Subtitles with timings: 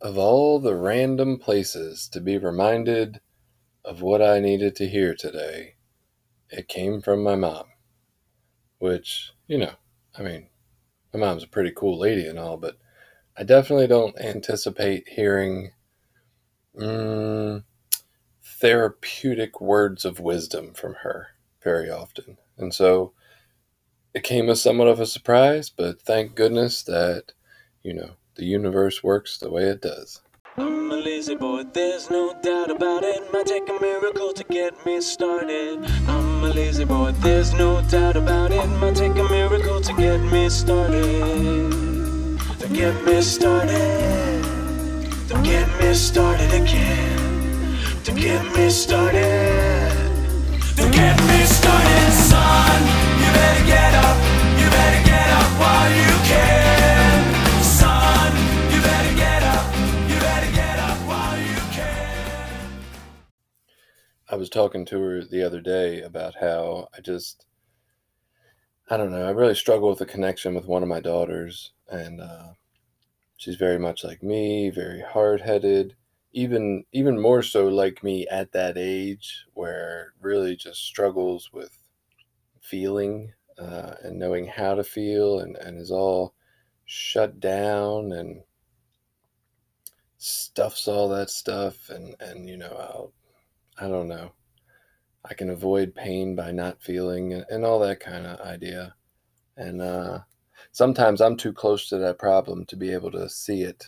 [0.00, 3.20] of all the random places to be reminded
[3.84, 5.74] of what I needed to hear today,
[6.50, 7.64] it came from my mom.
[8.78, 9.74] Which, you know,
[10.18, 10.48] I mean,
[11.12, 12.76] my mom's a pretty cool lady and all, but
[13.36, 15.72] I definitely don't anticipate hearing
[16.78, 17.62] mm,
[18.42, 21.28] therapeutic words of wisdom from her
[21.62, 22.38] very often.
[22.56, 23.12] And so
[24.14, 27.32] it came as somewhat of a surprise, but thank goodness that,
[27.82, 28.10] you know,
[28.40, 30.22] the universe works the way it does.
[30.56, 33.30] I'm a lazy boy, there's no doubt about it.
[33.34, 35.84] Might take a miracle to get me started.
[36.08, 38.66] I'm a lazy boy, there's no doubt about it.
[38.80, 41.70] Might take a miracle to get me started.
[42.60, 44.42] To get me started.
[45.28, 47.76] To get me started again.
[48.04, 49.59] To get me started.
[64.30, 67.46] I was talking to her the other day about how I just,
[68.88, 72.20] I don't know, I really struggle with a connection with one of my daughters, and
[72.20, 72.52] uh,
[73.36, 75.96] she's very much like me, very hard headed,
[76.32, 81.76] even even more so like me at that age, where really just struggles with
[82.60, 86.34] feeling uh, and knowing how to feel, and and is all
[86.84, 88.42] shut down and
[90.18, 93.12] stuffs all that stuff, and and you know I'll
[93.80, 94.32] I don't know.
[95.24, 98.94] I can avoid pain by not feeling and, all that kind of idea.
[99.56, 100.20] And uh,
[100.72, 103.86] sometimes I'm too close to that problem to be able to see it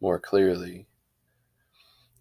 [0.00, 0.86] more clearly.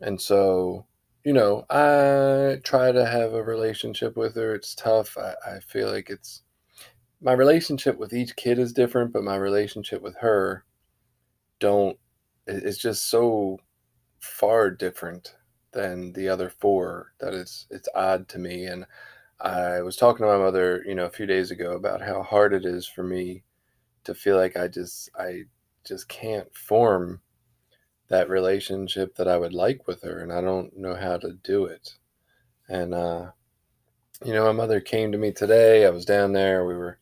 [0.02, 0.86] And so,
[1.23, 4.54] you know, I try to have a relationship with her.
[4.54, 5.18] It's tough.
[5.18, 6.44] I, I feel like it's
[7.22, 10.66] my relationship with each kid is different, but my relationship with her
[11.60, 11.98] don't,
[12.45, 13.58] it's just so
[14.20, 15.36] far different
[15.73, 18.86] than the other four that it's it's odd to me and
[19.40, 22.54] I was talking to my mother, you know, a few days ago about how hard
[22.54, 23.44] it is for me
[24.05, 25.44] to feel like I just I
[25.86, 27.22] just can't form
[28.10, 31.66] that relationship that I would like with her and I don't know how to do
[31.66, 31.95] it.
[32.70, 33.32] And uh
[34.26, 35.86] you know, my mother came to me today.
[35.86, 36.66] I was down there.
[36.66, 36.99] We were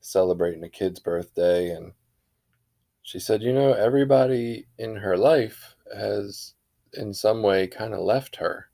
[0.00, 1.92] celebrating a kid's birthday and
[3.02, 6.54] she said, "You know, everybody in her life has
[6.94, 8.70] in some way kind of left her."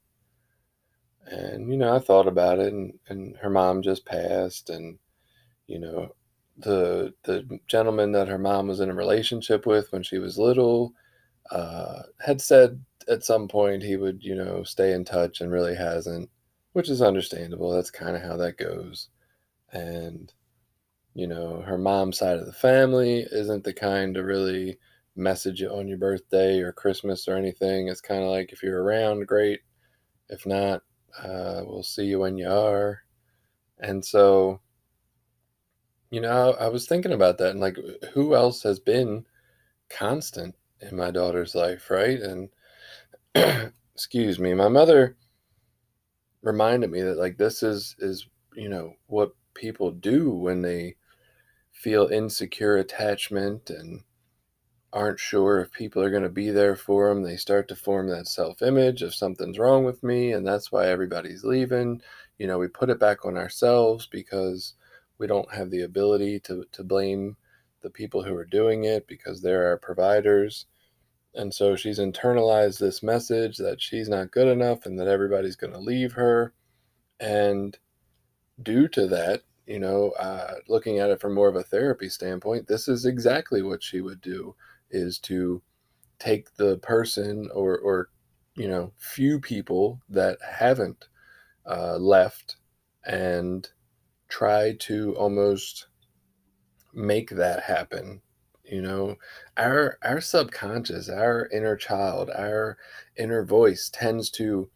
[1.26, 4.98] And you know, I thought about it and and her mom just passed and
[5.68, 6.14] you know,
[6.58, 10.94] the the gentleman that her mom was in a relationship with when she was little
[11.50, 15.74] uh, had said at some point he would, you know, stay in touch and really
[15.76, 16.30] hasn't,
[16.74, 17.70] which is understandable.
[17.72, 19.08] That's kind of how that goes.
[19.72, 20.32] And,
[21.14, 24.78] you know, her mom's side of the family isn't the kind to really
[25.16, 27.88] message you on your birthday or Christmas or anything.
[27.88, 29.60] It's kind of like if you're around, great.
[30.28, 30.82] If not,
[31.22, 33.02] uh, we'll see you when you are.
[33.78, 34.60] And so,
[36.10, 37.76] you know, I was thinking about that and like,
[38.12, 39.26] who else has been
[39.88, 42.20] constant in my daughter's life, right?
[42.20, 42.48] And
[43.94, 45.16] excuse me, my mother
[46.42, 50.94] reminded me that like this is is you know what people do when they
[51.72, 54.02] feel insecure attachment and
[54.94, 57.24] aren't sure if people are going to be there for them.
[57.24, 60.86] They start to form that self image of something's wrong with me, and that's why
[60.86, 62.00] everybody's leaving.
[62.38, 64.74] You know, we put it back on ourselves because
[65.18, 67.36] we don't have the ability to, to blame
[67.82, 70.66] the people who are doing it because they're our providers.
[71.34, 75.72] And so she's internalized this message that she's not good enough and that everybody's going
[75.72, 76.54] to leave her.
[77.18, 77.76] And
[78.62, 82.68] due to that, you know, uh, looking at it from more of a therapy standpoint,
[82.68, 84.54] this is exactly what she would do
[84.94, 85.62] is to
[86.18, 88.10] take the person or, or
[88.56, 91.08] you know, few people that haven't
[91.66, 92.56] uh, left
[93.04, 93.68] and
[94.28, 95.88] try to almost
[96.94, 98.22] make that happen
[98.64, 99.16] you know?
[99.56, 102.76] Our our subconscious our inner child our
[103.16, 104.70] inner voice tends to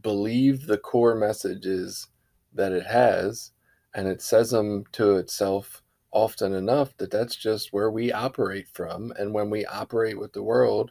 [0.00, 2.08] believe the core messages
[2.54, 3.52] that it has
[3.94, 9.12] and it says them to itself often enough that that's just where we operate from
[9.18, 10.90] and when we operate with the world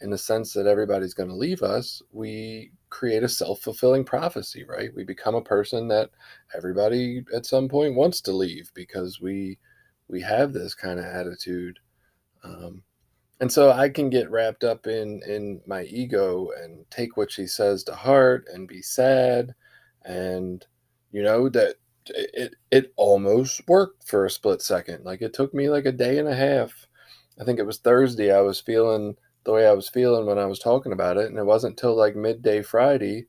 [0.00, 4.90] in the sense that everybody's going to leave us we create a self-fulfilling prophecy right?
[4.94, 6.10] We become a person that
[6.56, 9.58] everybody at some point wants to leave because we
[10.08, 11.78] we have this kind of attitude
[12.44, 12.82] um,
[13.40, 17.46] and so i can get wrapped up in in my ego and take what she
[17.46, 19.54] says to heart and be sad
[20.04, 20.66] and
[21.12, 21.76] you know that
[22.06, 26.18] it it almost worked for a split second like it took me like a day
[26.18, 26.86] and a half
[27.40, 30.46] i think it was thursday i was feeling the way I was feeling when I
[30.46, 31.26] was talking about it.
[31.26, 33.26] And it wasn't till like midday Friday,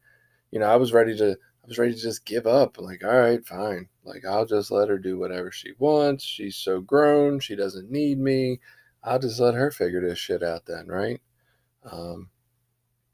[0.52, 2.78] you know, I was ready to I was ready to just give up.
[2.80, 3.88] Like, all right, fine.
[4.04, 6.24] Like I'll just let her do whatever she wants.
[6.24, 8.60] She's so grown, she doesn't need me.
[9.04, 11.22] I'll just let her figure this shit out then, right?
[11.90, 12.30] Um,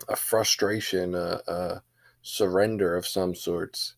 [0.10, 1.83] a frustration, a, a
[2.21, 3.95] surrender of some sorts.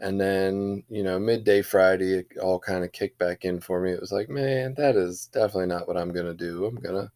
[0.00, 3.90] And then, you know, midday Friday, it all kind of kicked back in for me.
[3.90, 6.66] It was like, man, that is definitely not what I'm going to do.
[6.66, 7.10] I'm going to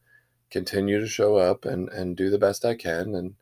[0.51, 3.35] continue to show up and, and do the best I can and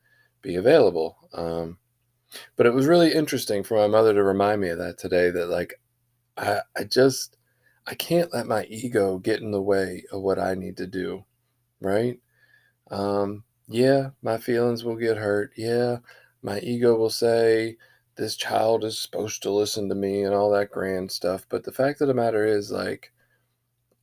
[0.43, 1.17] be available.
[1.33, 1.79] Um,
[2.57, 5.49] but it was really interesting for my mother to remind me of that today that,
[5.49, 5.81] like,
[6.37, 7.39] I, I just,
[7.87, 11.25] I can't let my ego get in the way of what I need to do.
[11.81, 12.21] Right.
[12.91, 15.53] Um, yeah, my feelings will get hurt.
[15.57, 15.99] Yeah,
[16.43, 17.79] my ego will say,
[18.21, 21.47] this child is supposed to listen to me and all that grand stuff.
[21.49, 23.13] But the fact of the matter is, like,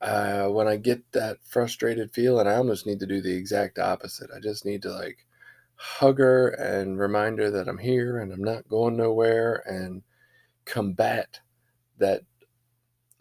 [0.01, 4.31] uh, when I get that frustrated feeling, I almost need to do the exact opposite.
[4.35, 5.19] I just need to, like,
[5.75, 10.01] hug her and remind her that I'm here and I'm not going nowhere and
[10.65, 11.39] combat
[11.99, 12.23] that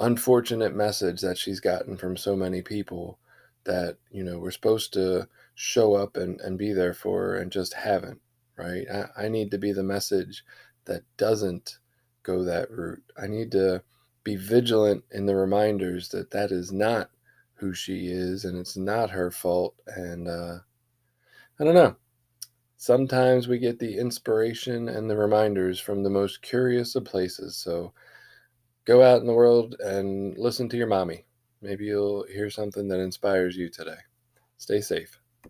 [0.01, 3.19] unfortunate message that she's gotten from so many people
[3.65, 7.53] that, you know, we're supposed to show up and, and be there for her and
[7.53, 8.21] just haven't,
[8.57, 8.87] right?
[8.91, 10.43] I, I need to be the message
[10.87, 11.79] that doesn't
[12.23, 13.03] go that route.
[13.21, 13.83] I need to
[14.25, 17.11] be vigilant in the reminders that that is not
[17.55, 19.75] who she is and it's not her fault.
[19.87, 20.59] And uh,
[21.61, 21.97] I don't know.
[22.77, 27.57] Sometimes we get the inspiration and the reminders from the most curious of places.
[27.57, 27.93] So
[28.85, 31.25] go out in the world and listen to your mommy.
[31.63, 33.97] Maybe you'll hear something that inspires you today.
[34.59, 35.19] Stay safe.